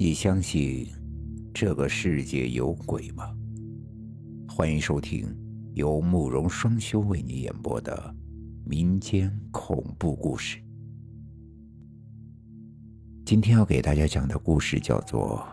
[0.00, 0.86] 你相信
[1.52, 3.34] 这个世界有鬼吗？
[4.48, 5.26] 欢迎收听
[5.74, 8.14] 由慕容双修为你演播的
[8.64, 10.56] 民间恐怖故事。
[13.26, 15.44] 今天要给大家讲的故事叫做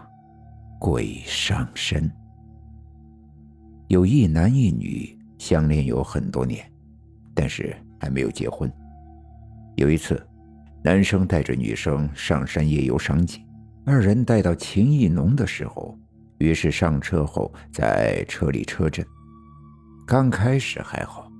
[0.80, 2.07] 《鬼上身》。
[3.88, 6.71] 有一男一女相恋有很多年，
[7.34, 8.71] 但是还没有结婚。
[9.75, 10.23] 有一次，
[10.84, 13.43] 男生带着女生上山夜游赏景。
[13.88, 15.95] 二人待到情意浓的时候，
[16.39, 19.05] 于是上车后在车里车震。
[20.07, 21.31] 刚开始还好，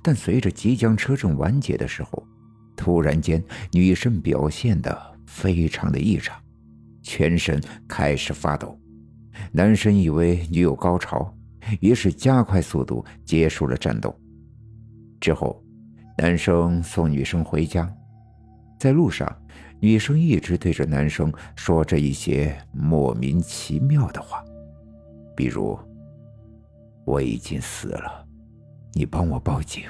[0.00, 2.24] 但随着即将车震完结的时候，
[2.76, 3.42] 突然间
[3.72, 6.40] 女生表现的非常的异常，
[7.02, 8.78] 全身开始发抖。
[9.50, 11.34] 男生以为女友高潮，
[11.80, 14.16] 于是加快速度结束了战斗。
[15.20, 15.60] 之后，
[16.16, 17.92] 男生送女生回家，
[18.78, 19.28] 在路上。
[19.80, 24.44] 女生一直对着男生说着一些莫名其妙的话，
[25.36, 25.78] 比如
[27.06, 28.26] “我已经死了，
[28.94, 29.84] 你帮我报警。”“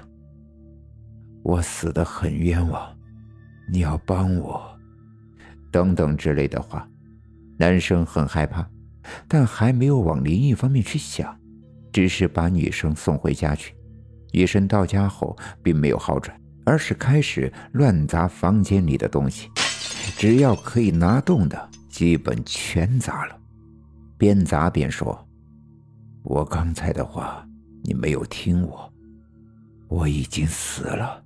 [1.43, 2.95] 我死的很冤枉，
[3.73, 4.79] 你要帮我。”
[5.73, 6.89] 等等之类的话。
[7.61, 8.65] 男生很害怕，
[9.27, 11.37] 但还没有往灵异方面去想，
[11.93, 13.75] 只是把女生送回家去。
[14.33, 19.51] 女生到家后并没有好转，而是开始乱砸房间里的东西。
[20.19, 23.41] 只要可以拿动的，基本全砸了，
[24.17, 25.17] 边砸边说
[26.25, 27.47] ：“我刚才的话
[27.85, 28.93] 你没有听我，
[29.87, 31.23] 我已经死了，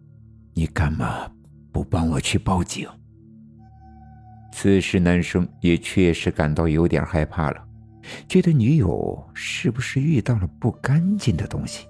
[0.52, 1.26] 你干嘛
[1.72, 2.86] 不帮我去报警？”
[4.52, 7.64] 此时男生也确实感到有点害怕了，
[8.28, 11.86] 觉得女友是不是遇到了不干净的东西？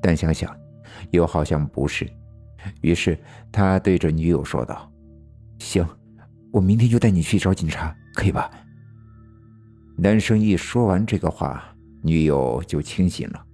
[0.00, 0.56] 但想想，
[1.10, 2.08] 又好像不是，
[2.80, 3.18] 于是
[3.50, 4.86] 他对着女友说道。
[5.60, 5.86] 行，
[6.50, 8.50] 我明天就带你去找警察，可以吧？
[9.96, 11.62] 男生一说完这个话，
[12.02, 13.46] 女友就清醒了，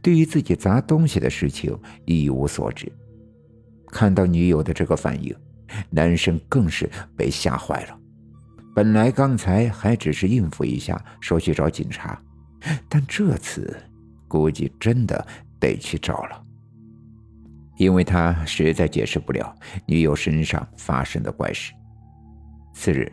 [0.00, 1.76] 对于自己砸东西的事情
[2.06, 2.90] 一无所知。
[3.88, 5.34] 看到女友的这个反应，
[5.90, 7.98] 男生更是被吓坏了。
[8.72, 12.22] 本来刚才还只是应付一下，说去找警察，
[12.88, 13.76] 但这次
[14.28, 15.26] 估计真的
[15.58, 16.44] 得去找了。
[17.80, 21.72] 因为他实在解释不了女友身上发生的怪事。
[22.74, 23.10] 次日，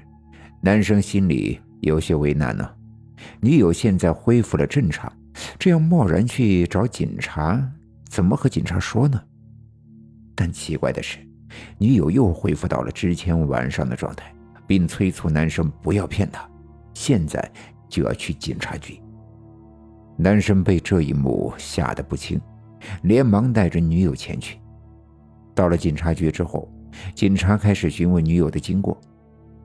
[0.59, 2.69] 男生心里有些为难呢。
[3.39, 5.09] 女友现在恢复了正常，
[5.57, 7.65] 这样贸然去找警察，
[8.09, 9.17] 怎么和警察说呢？
[10.35, 11.17] 但奇怪的是，
[11.77, 14.35] 女友又恢复到了之前晚上的状态，
[14.67, 16.45] 并催促男生不要骗她，
[16.93, 17.49] 现在
[17.87, 19.01] 就要去警察局。
[20.17, 22.37] 男生被这一幕吓得不轻。
[23.03, 24.59] 连忙带着女友前去。
[25.53, 26.71] 到了警察局之后，
[27.15, 28.99] 警察开始询问女友的经过。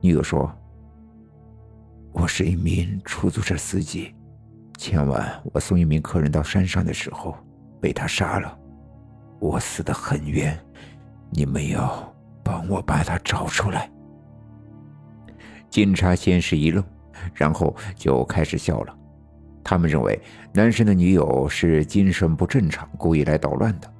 [0.01, 0.51] 女友说
[2.11, 4.13] ：“我是一名出租车司机，
[4.77, 7.35] 前晚我送一名客人到山上的时候
[7.79, 8.57] 被他杀了，
[9.39, 10.57] 我死得很冤，
[11.31, 12.13] 你们要
[12.43, 13.89] 帮我把他找出来。”
[15.69, 16.83] 警察先是一愣，
[17.33, 18.95] 然后就开始笑了。
[19.63, 20.19] 他们认为
[20.53, 23.91] 男生的女友是精神不正常，故意来捣乱的，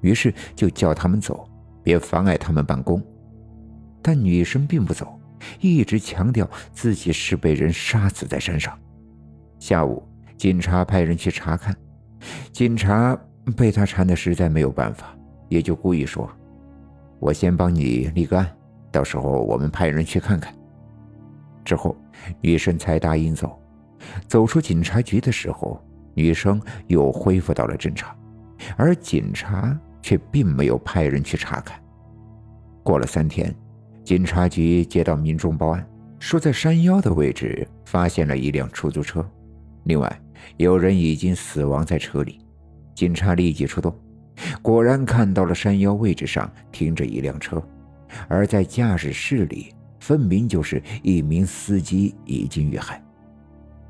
[0.00, 1.48] 于是就叫他们走，
[1.82, 3.02] 别妨碍他们办公。
[4.02, 5.18] 但女生并不走，
[5.60, 8.76] 一直强调自己是被人杀死在山上。
[9.58, 10.02] 下午，
[10.36, 11.74] 警察派人去查看，
[12.52, 13.16] 警察
[13.56, 15.16] 被他缠的实在没有办法，
[15.48, 16.28] 也就故意说
[17.18, 18.50] ：“我先帮你立个案，
[18.90, 20.52] 到时候我们派人去看看。”
[21.64, 21.96] 之后，
[22.42, 23.58] 女生才答应走。
[24.26, 25.82] 走出警察局的时候，
[26.14, 28.16] 女生又恢复到了正常，
[28.76, 31.80] 而警察却并没有派人去查看。
[32.82, 33.54] 过了三天，
[34.04, 35.86] 警察局接到民众报案，
[36.18, 39.28] 说在山腰的位置发现了一辆出租车，
[39.84, 40.20] 另外
[40.56, 42.40] 有人已经死亡在车里。
[42.94, 43.94] 警察立即出动，
[44.62, 47.62] 果然看到了山腰位置上停着一辆车，
[48.28, 53.03] 而在驾驶室里分明就是一名司机已经遇害。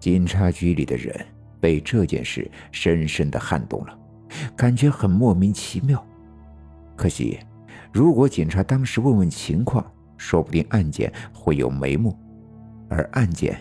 [0.05, 1.19] 警察局里的人
[1.59, 3.99] 被这件事深深的撼动了，
[4.55, 6.07] 感觉很莫名其妙。
[6.95, 7.41] 可惜，
[7.91, 9.83] 如果警察当时问问情况，
[10.19, 12.15] 说不定案件会有眉目，
[12.91, 13.59] 而案件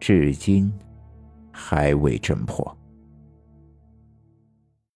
[0.00, 0.72] 至今
[1.50, 2.74] 还未侦破。